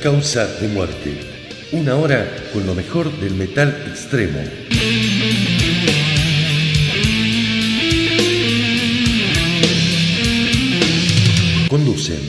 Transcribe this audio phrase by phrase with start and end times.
[0.00, 1.20] Causa de Muerte,
[1.72, 4.40] una hora con lo mejor del metal extremo.
[11.68, 12.20] Conducen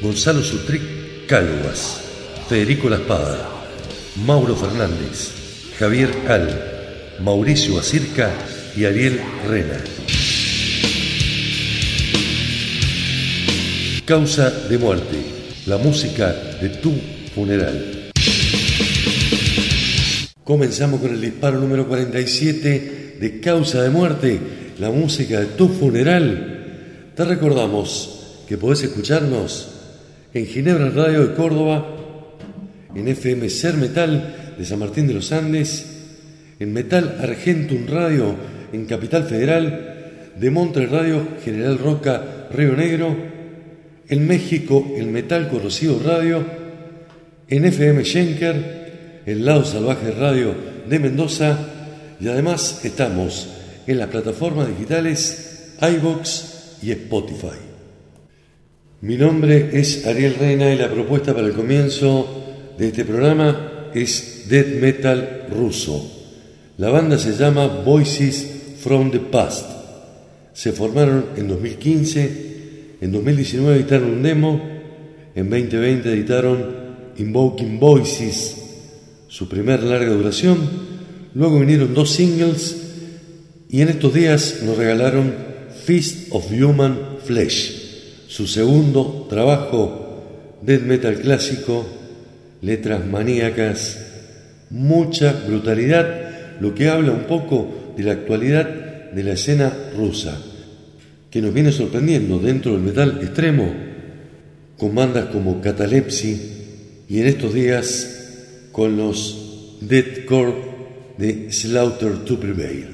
[0.00, 2.00] Gonzalo Sutric Calvas,
[2.48, 3.48] Federico La Espada,
[4.24, 8.30] Mauro Fernández, Javier Al, Mauricio Acirca
[8.76, 9.82] y Ariel Rena.
[14.04, 15.37] Causa de muerte,
[15.68, 16.92] la música de tu
[17.34, 18.10] funeral.
[20.42, 24.40] Comenzamos con el disparo número 47 de Causa de muerte,
[24.78, 27.12] la música de tu funeral.
[27.14, 29.68] Te recordamos que podés escucharnos
[30.32, 31.86] en Ginebra Radio de Córdoba,
[32.94, 35.84] en FM Ser Metal de San Martín de los Andes,
[36.58, 38.34] en Metal Argentum Radio
[38.72, 43.37] en Capital Federal, de Montre Radio General Roca Río Negro,
[44.08, 46.44] en México el Metal Corrosivo Radio,
[47.48, 50.54] en FM Schenker, el Lado Salvaje Radio
[50.88, 51.58] de Mendoza
[52.20, 53.48] y además estamos
[53.86, 57.58] en las plataformas digitales iVox y Spotify.
[59.00, 64.46] Mi nombre es Ariel Reina y la propuesta para el comienzo de este programa es
[64.48, 66.18] Death Metal ruso.
[66.78, 69.66] La banda se llama Voices from the Past.
[70.52, 72.48] Se formaron en 2015
[73.00, 74.60] en 2019 editaron un demo,
[75.34, 76.64] en 2020 editaron
[77.16, 78.56] Invoking Voices,
[79.28, 80.58] su primer larga duración,
[81.34, 82.76] luego vinieron dos singles
[83.68, 85.32] y en estos días nos regalaron
[85.84, 91.86] Feast of Human Flesh, su segundo trabajo death metal clásico,
[92.62, 93.98] letras maníacas,
[94.70, 100.36] mucha brutalidad, lo que habla un poco de la actualidad de la escena rusa
[101.30, 103.72] que nos viene sorprendiendo dentro del metal extremo,
[104.78, 106.40] con bandas como Catalepsy
[107.08, 110.54] y en estos días con los deathcore
[111.18, 112.86] de Slaughter to Prevail.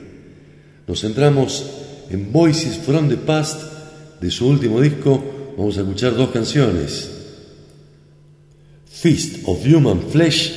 [0.86, 1.64] Nos centramos
[2.10, 3.62] en Voices from the Past
[4.20, 5.22] de su último disco.
[5.56, 7.10] Vamos a escuchar dos canciones.
[8.86, 10.52] Feast of Human Flesh,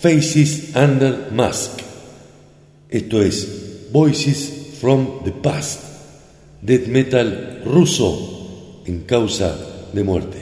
[0.00, 1.80] Faces Under Mask.
[2.88, 5.89] Esto es Voices from the Past
[6.62, 9.56] death metal ruso en causa
[9.92, 10.39] de muerte.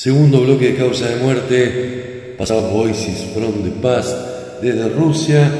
[0.00, 4.16] Segundo bloque de causa de muerte, pasado Voices from the Past
[4.62, 5.52] desde Rusia,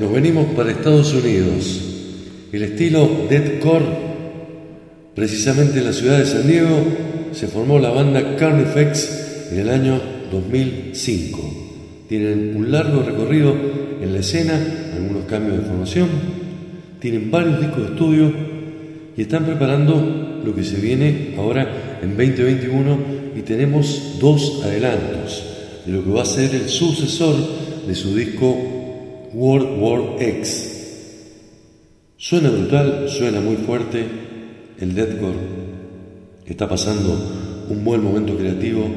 [0.00, 1.80] nos venimos para Estados Unidos.
[2.52, 3.84] El estilo deathcore,
[5.16, 6.76] precisamente en la ciudad de San Diego,
[7.32, 10.00] se formó la banda Carnifex en el año
[10.30, 12.04] 2005.
[12.08, 13.52] Tienen un largo recorrido
[14.00, 14.60] en la escena,
[14.94, 16.08] algunos cambios de formación,
[17.00, 18.32] tienen varios discos de estudio
[19.16, 25.44] y están preparando lo que se viene ahora en 2021 y tenemos dos adelantos
[25.86, 27.36] de lo que va a ser el sucesor
[27.86, 28.50] de su disco
[29.32, 30.74] World War X.
[32.16, 34.04] Suena brutal, suena muy fuerte,
[34.80, 35.38] el deathcore
[36.46, 38.88] está pasando un buen momento creativo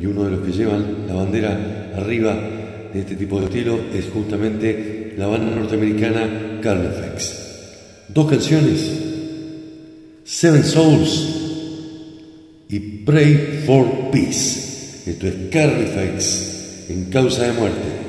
[0.00, 2.34] y uno de los que llevan la bandera arriba
[2.92, 8.08] de este tipo de estilo es justamente la banda norteamericana Carnifex.
[8.08, 8.90] Dos canciones,
[10.24, 11.43] Seven Souls
[12.74, 15.02] y Pray for Peace.
[15.06, 18.03] Esto es Carnifex en causa de muerte.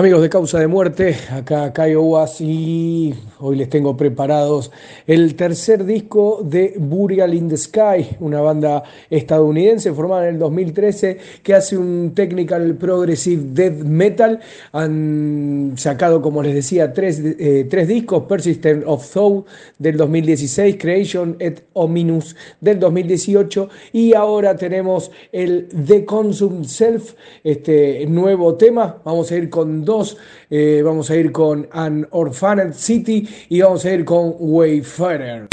[0.00, 4.72] Amigos de Causa de Muerte, acá Was y hoy les tengo preparados
[5.06, 11.18] el tercer disco de Burial in the Sky, una banda estadounidense formada en el 2013
[11.42, 14.40] que hace un technical progressive death metal.
[14.72, 19.44] Han sacado, como les decía, tres, eh, tres discos, Persistent of Soul
[19.78, 27.12] del 2016, Creation et Ominous del 2018 y ahora tenemos el The Consume Self,
[27.44, 28.96] este nuevo tema.
[29.04, 29.89] Vamos a ir con
[30.50, 35.48] Eh, vamos a ir con An Orphaned City y vamos a ir con Wayfarer.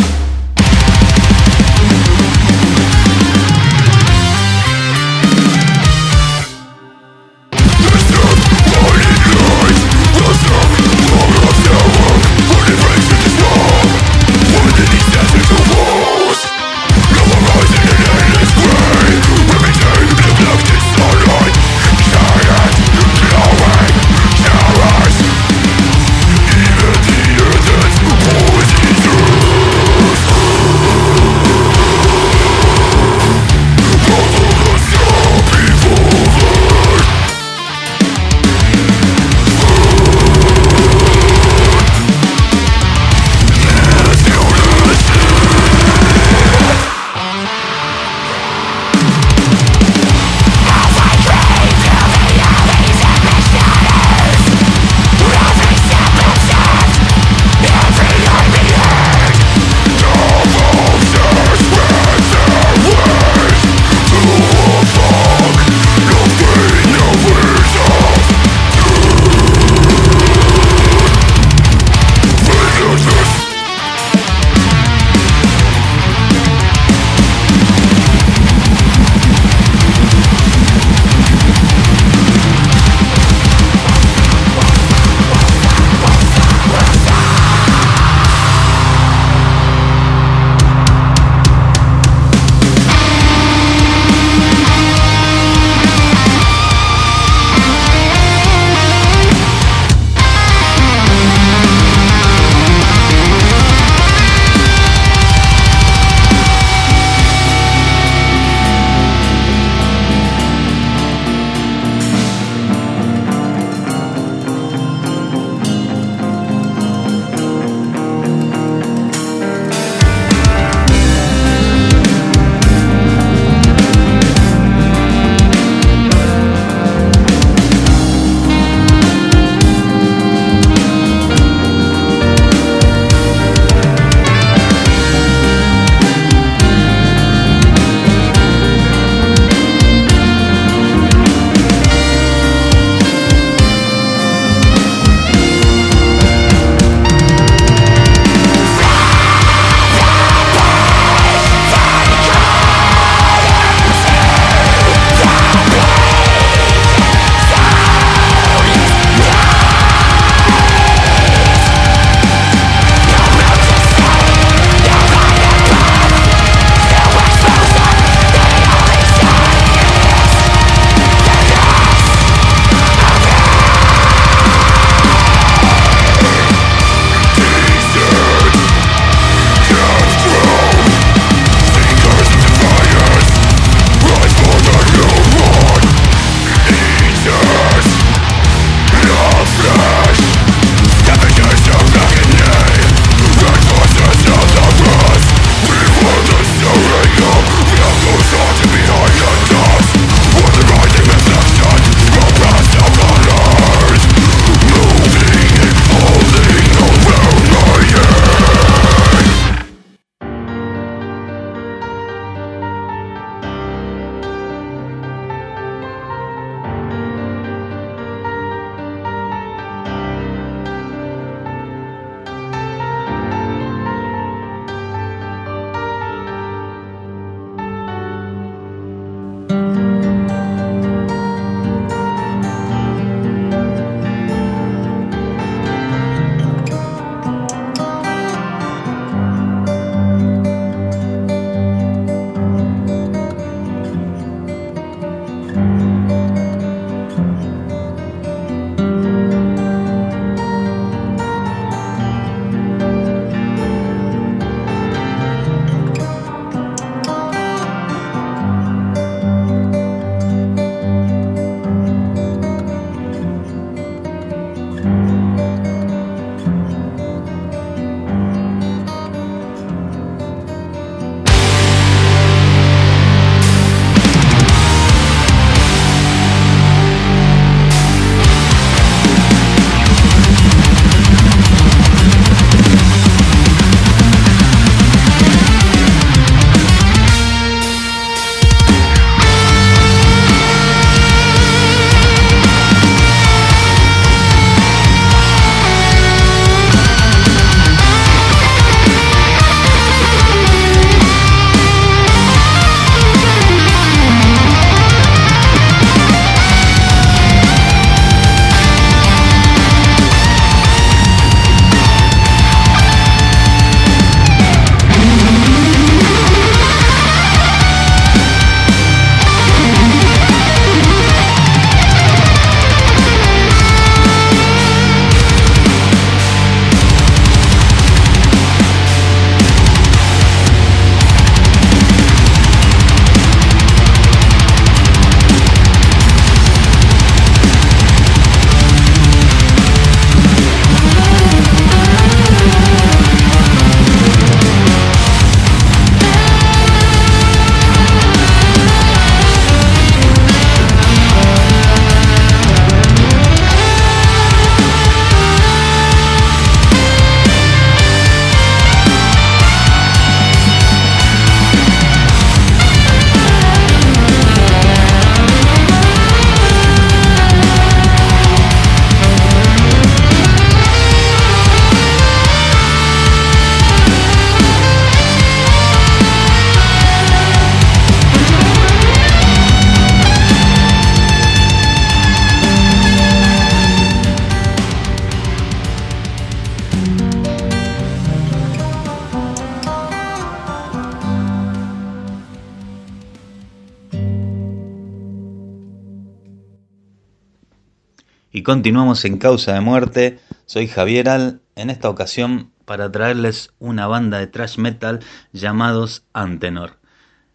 [398.43, 400.19] Continuamos en Causa de Muerte.
[400.45, 404.99] Soy Javier Al, en esta ocasión para traerles una banda de thrash metal
[405.31, 406.77] llamados Antenor.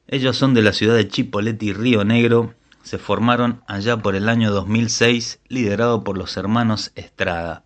[0.07, 2.55] Ellos son de la ciudad de Chipoleti, Río Negro.
[2.83, 7.65] Se formaron allá por el año 2006, liderado por los hermanos Estrada.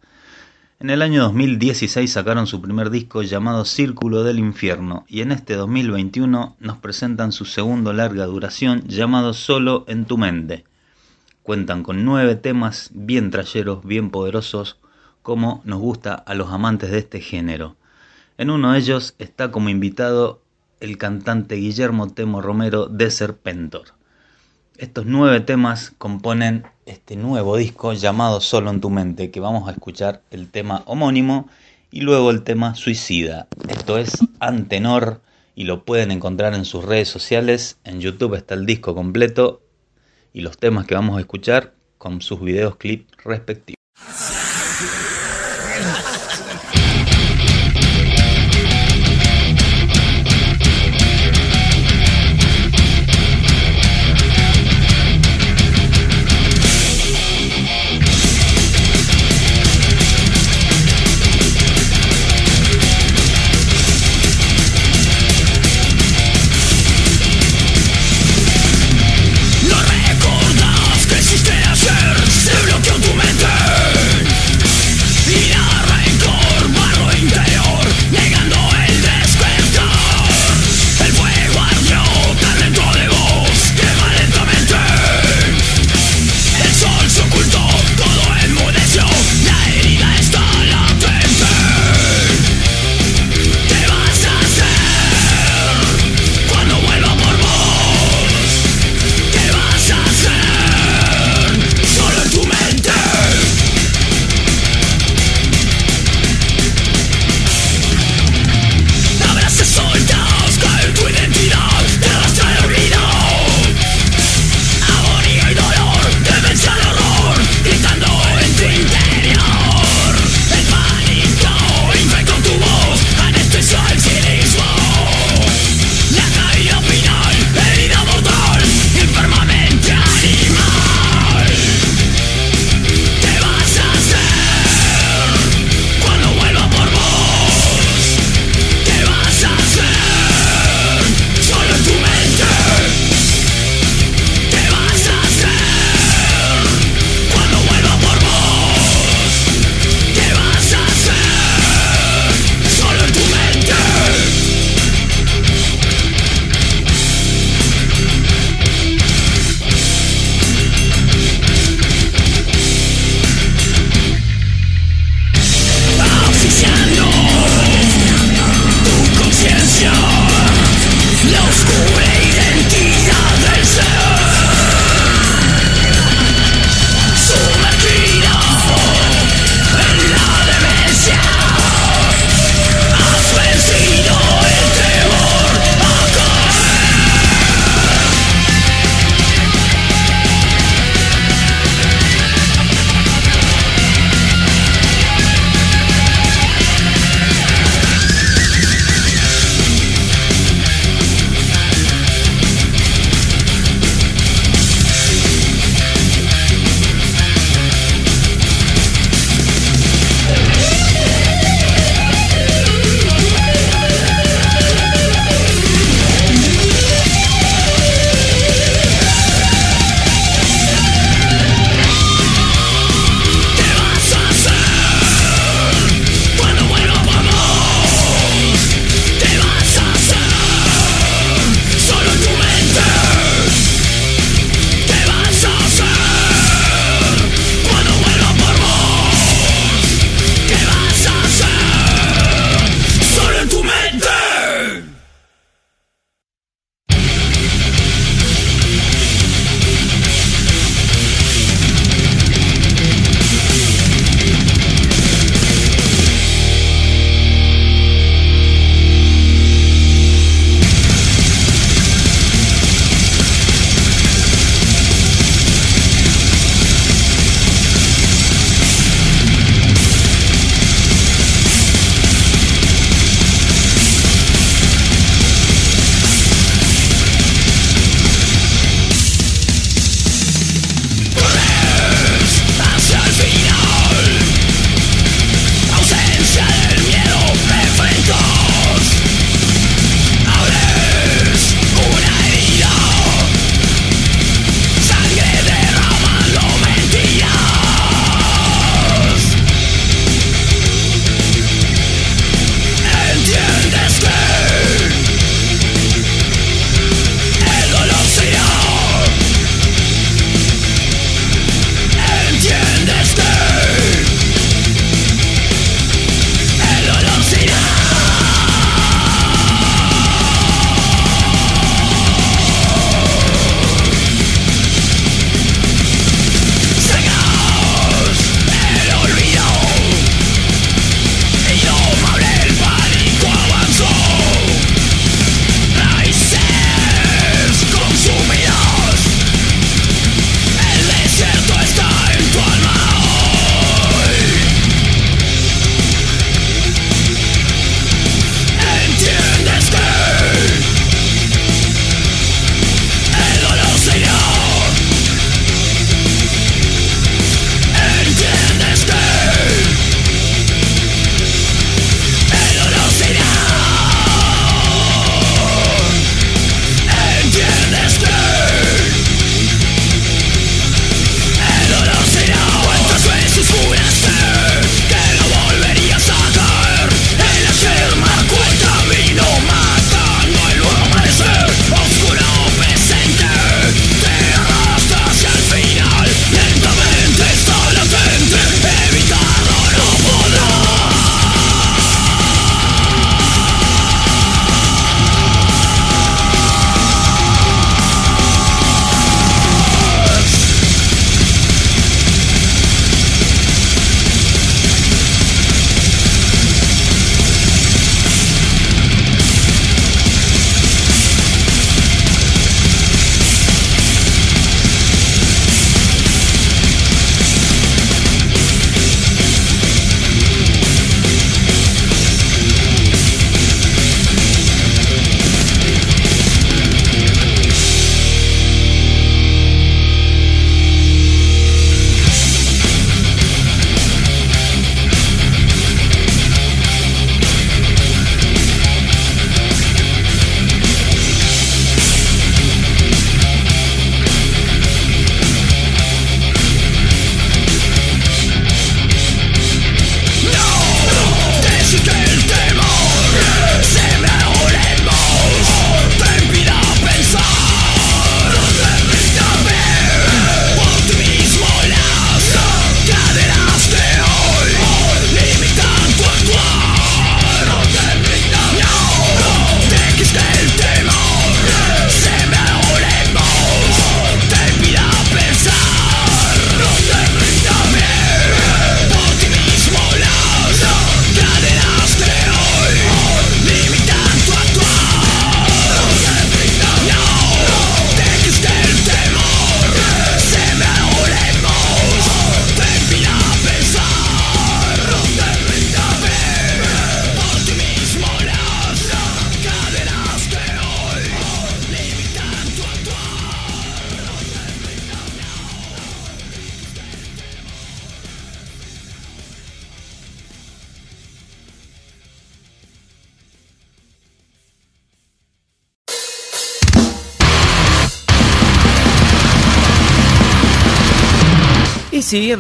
[0.78, 5.54] En el año 2016 sacaron su primer disco llamado Círculo del Infierno y en este
[5.54, 10.64] 2021 nos presentan su segundo larga duración llamado Solo en tu mente.
[11.46, 14.80] Cuentan con nueve temas bien trayeros, bien poderosos,
[15.22, 17.76] como nos gusta a los amantes de este género.
[18.36, 20.42] En uno de ellos está como invitado
[20.80, 23.94] el cantante Guillermo Temo Romero de Serpentor.
[24.76, 29.72] Estos nueve temas componen este nuevo disco llamado Solo en tu mente, que vamos a
[29.72, 31.48] escuchar el tema homónimo
[31.92, 33.46] y luego el tema Suicida.
[33.68, 35.20] Esto es Antenor
[35.54, 37.78] y lo pueden encontrar en sus redes sociales.
[37.84, 39.60] En YouTube está el disco completo
[40.36, 43.76] y los temas que vamos a escuchar con sus videos clip respectivos.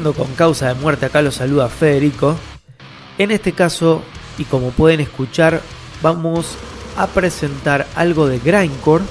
[0.04, 2.36] Con causa de muerte, acá lo saluda Federico.
[3.18, 4.02] En este caso,
[4.36, 5.62] y como pueden escuchar,
[6.02, 6.56] vamos
[6.96, 9.04] a presentar algo de grindcore.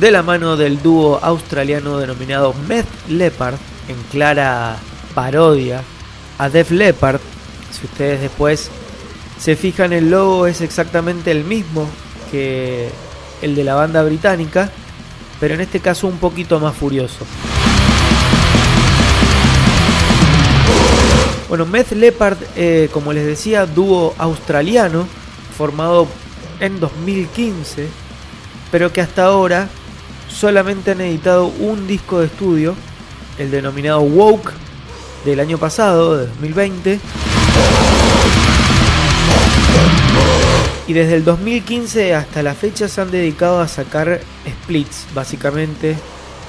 [0.00, 3.56] De la mano del dúo australiano denominado Meth Leopard,
[3.88, 4.76] en clara
[5.14, 5.82] parodia
[6.38, 7.20] a Def Leppard.
[7.70, 8.68] Si ustedes después
[9.38, 11.88] se fijan, el logo es exactamente el mismo
[12.30, 12.90] que
[13.42, 14.70] el de la banda británica,
[15.40, 17.24] pero en este caso un poquito más furioso.
[21.48, 25.06] Bueno, Meth Leopard, eh, como les decía, dúo australiano,
[25.56, 26.06] formado
[26.60, 27.88] en 2015,
[28.70, 29.68] pero que hasta ahora
[30.28, 32.74] solamente han editado un disco de estudio,
[33.38, 34.52] el denominado Woke,
[35.24, 37.00] del año pasado, de 2020.
[40.88, 44.20] Y desde el 2015 hasta la fecha se han dedicado a sacar
[44.62, 45.94] splits, básicamente,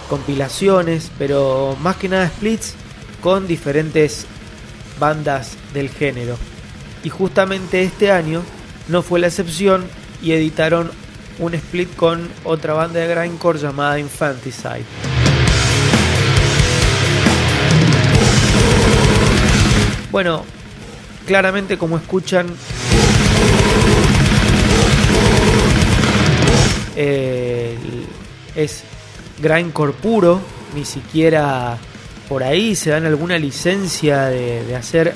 [0.09, 2.75] compilaciones, pero más que nada splits
[3.21, 4.25] con diferentes
[4.97, 6.37] bandas del género.
[7.03, 8.41] Y justamente este año
[8.87, 9.85] no fue la excepción
[10.21, 10.89] y editaron
[11.39, 14.85] un split con otra banda de grindcore llamada Infanticide.
[20.11, 20.45] Bueno,
[21.25, 22.47] claramente como escuchan
[28.55, 28.83] es
[29.41, 30.41] grindcore puro,
[30.75, 31.77] ni siquiera
[32.27, 35.15] por ahí se dan alguna licencia de, hacer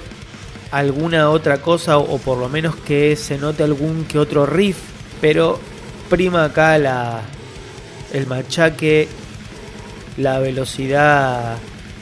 [0.72, 4.78] alguna otra cosa o, por lo menos que se note algún que otro riff,
[5.22, 5.60] pero
[6.10, 7.22] prima acá la,
[8.14, 9.08] el machaque,
[10.18, 11.58] la velocidad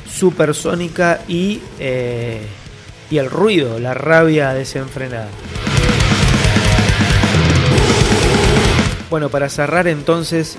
[0.07, 2.45] supersónica y eh,
[3.11, 5.27] y el ruido, la rabia desenfrenada.
[9.11, 10.55] Bueno, para cerrar entonces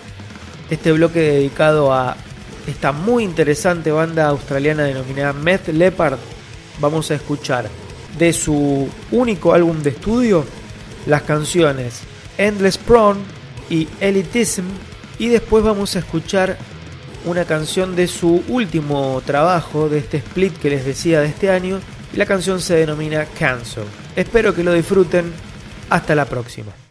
[0.68, 2.18] este bloque dedicado a
[2.66, 6.18] esta muy interesante banda australiana denominada Meth Leopard,
[6.78, 7.70] vamos a escuchar
[8.18, 10.44] de su único álbum de estudio
[11.06, 12.00] las canciones
[12.36, 13.20] Endless Prone
[13.70, 14.64] y Elitism
[15.18, 16.58] y después vamos a escuchar
[17.24, 21.80] una canción de su último trabajo, de este split que les decía de este año,
[22.14, 23.84] la canción se denomina Cancel.
[24.14, 25.32] Espero que lo disfruten.
[25.88, 26.81] Hasta la próxima.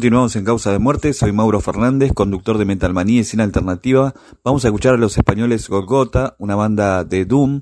[0.00, 4.14] Continuamos en Causa de Muerte, soy Mauro Fernández, conductor de Metalmanía y Cine Alternativa.
[4.42, 7.60] Vamos a escuchar a los españoles Golgota, una banda de Doom,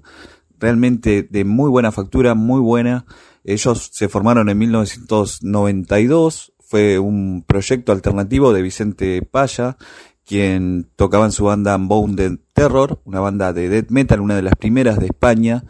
[0.56, 3.06] realmente de muy buena factura, muy buena.
[3.42, 9.76] Ellos se formaron en 1992, fue un proyecto alternativo de Vicente Paya,
[10.24, 14.54] quien tocaba en su banda Unbounded Terror, una banda de death metal, una de las
[14.54, 15.64] primeras de España,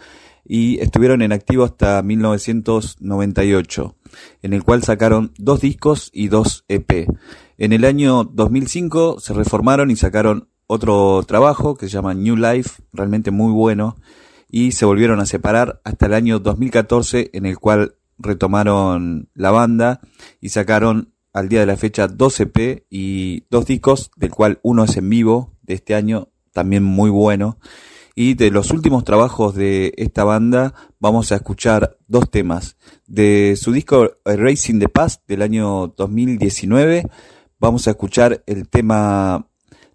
[0.49, 3.95] y estuvieron en activo hasta 1998,
[4.43, 7.07] en el cual sacaron dos discos y dos EP.
[7.59, 12.83] En el año 2005 se reformaron y sacaron otro trabajo que se llama New Life,
[12.95, 13.97] realmente muy bueno,
[14.49, 20.01] y se volvieron a separar hasta el año 2014 en el cual retomaron la banda
[20.41, 24.85] y sacaron al día de la fecha dos EP y dos discos, del cual uno
[24.85, 27.59] es en vivo de este año, también muy bueno.
[28.21, 32.77] Y de los últimos trabajos de esta banda vamos a escuchar dos temas.
[33.07, 37.05] De su disco Racing the Past del año 2019
[37.61, 39.47] vamos a escuchar el tema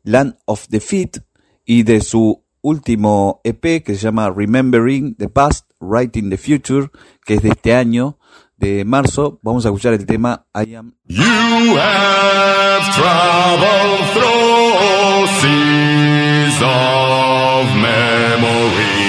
[0.03, 1.17] Land of the Feet
[1.65, 6.91] y de su último EP que se llama Remembering the Past, Writing the Future,
[7.26, 8.19] que es de este año,
[8.55, 9.41] de marzo.
[9.41, 10.95] Vamos a escuchar el tema I Am.
[11.07, 17.32] You have traveled through seas
[17.64, 19.02] of memories.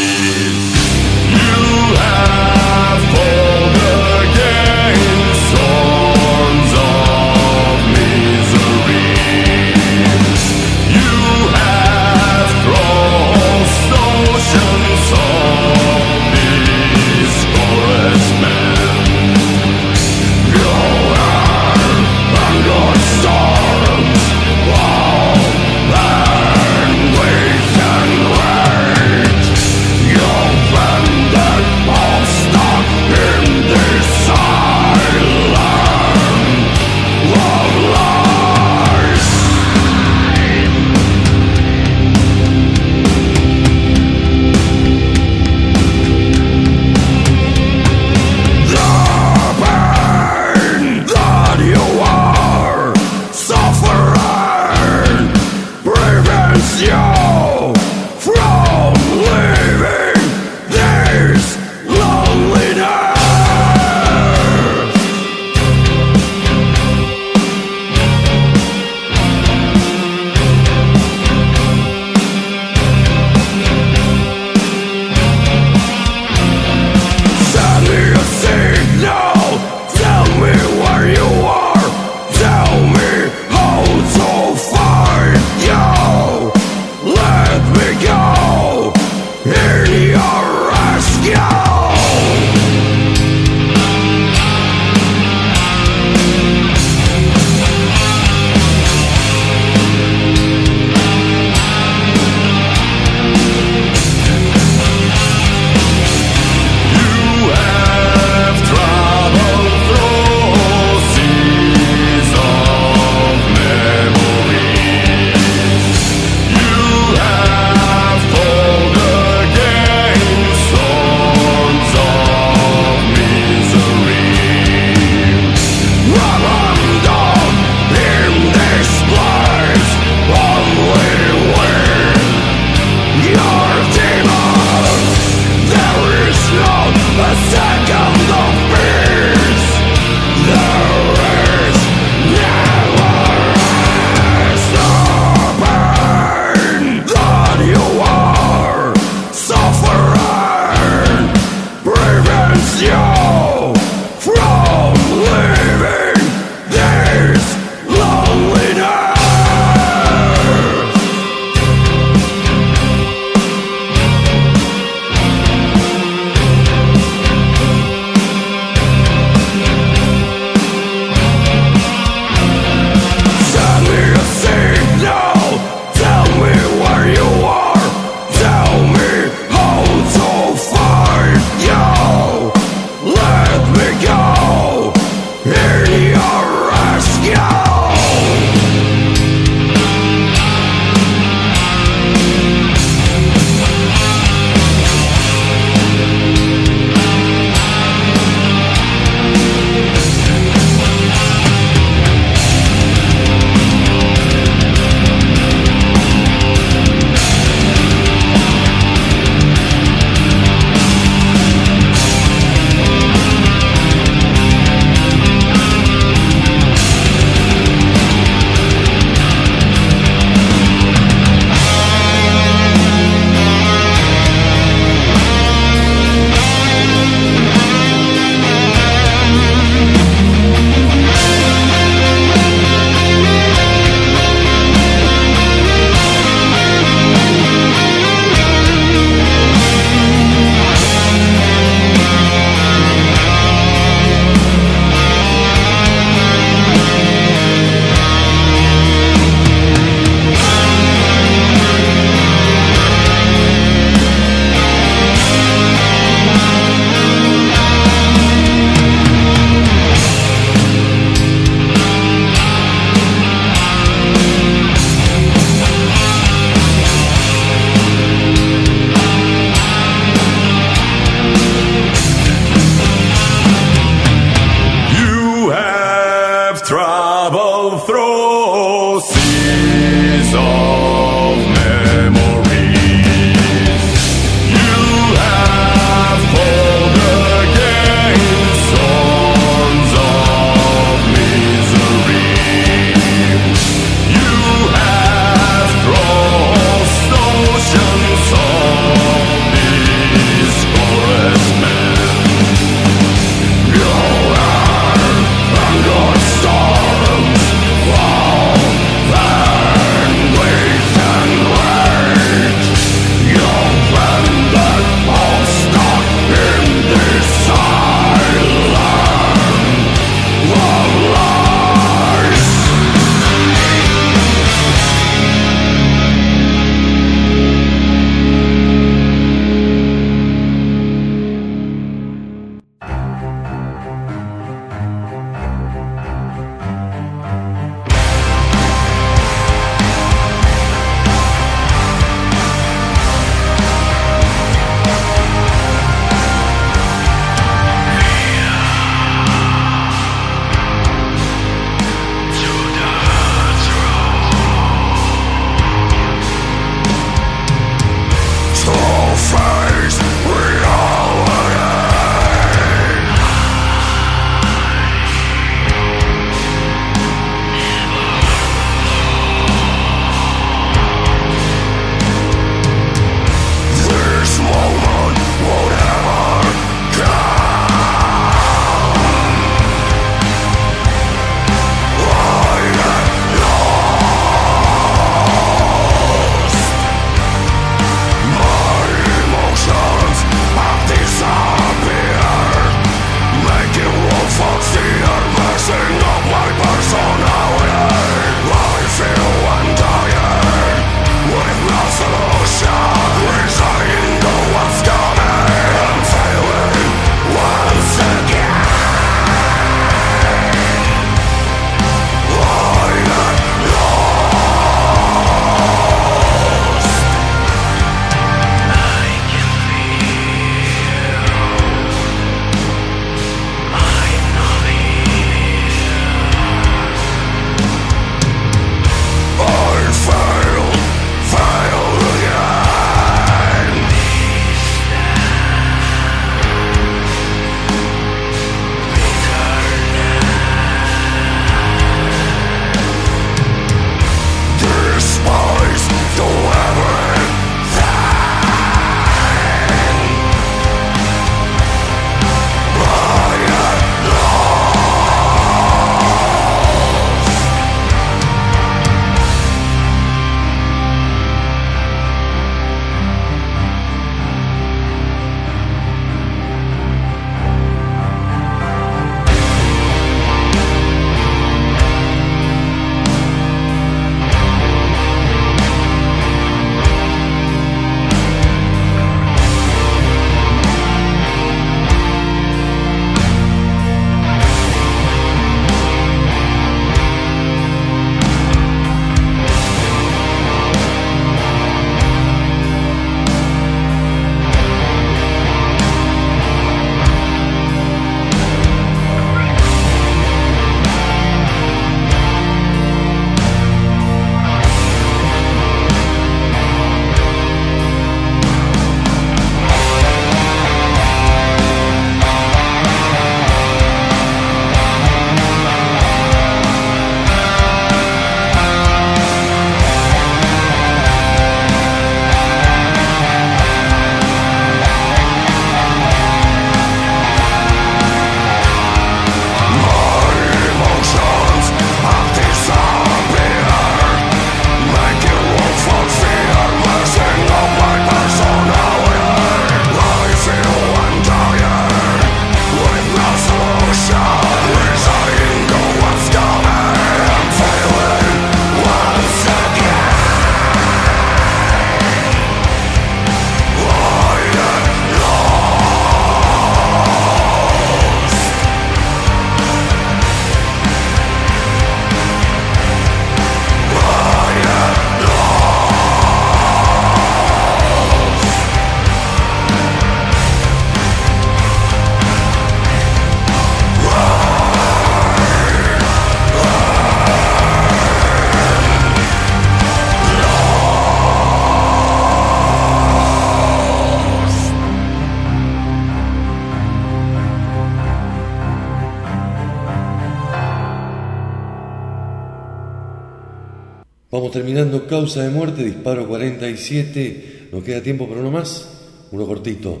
[595.06, 597.68] Causa de muerte, disparo 47.
[597.72, 598.88] Nos queda tiempo para uno más,
[599.32, 600.00] uno cortito.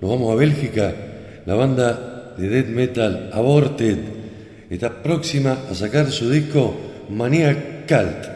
[0.00, 0.94] Nos vamos a Bélgica.
[1.46, 3.98] La banda de death metal Aborted
[4.70, 6.74] está próxima a sacar su disco
[7.10, 8.26] Mania Cult.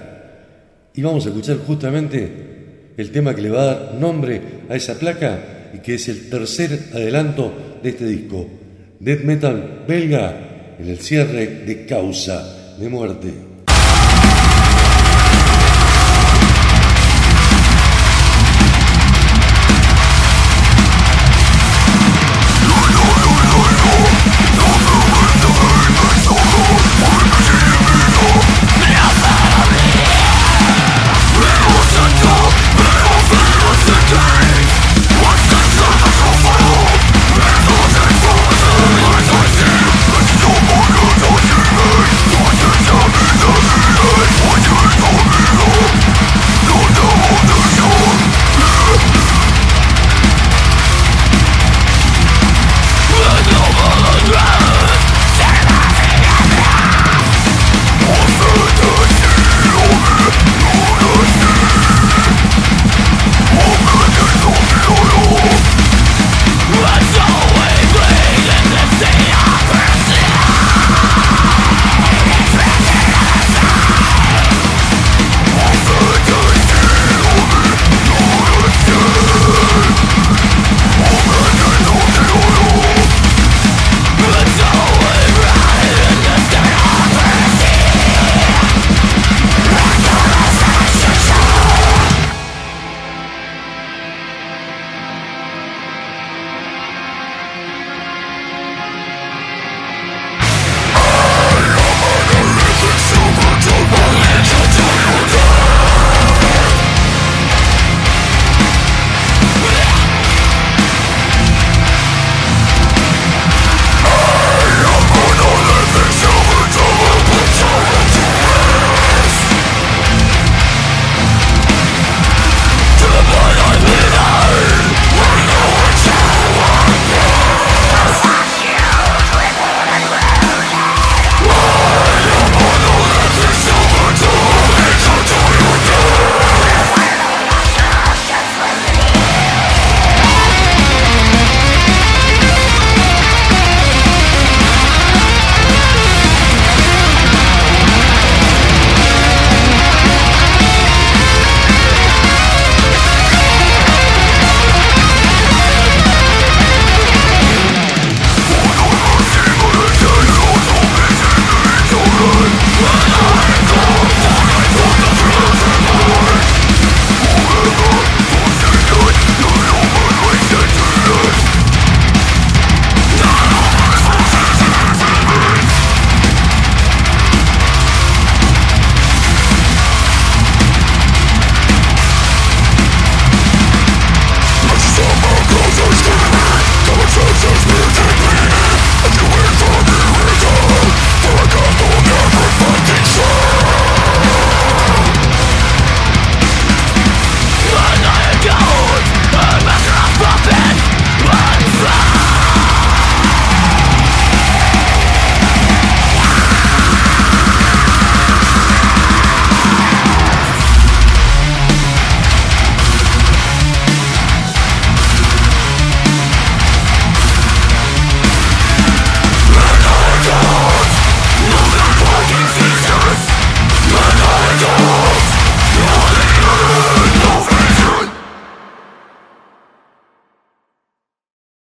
[0.94, 4.98] Y vamos a escuchar justamente el tema que le va a dar nombre a esa
[4.98, 7.52] placa y que es el tercer adelanto
[7.82, 8.46] de este disco.
[8.98, 13.45] Death metal belga en el cierre de causa de muerte.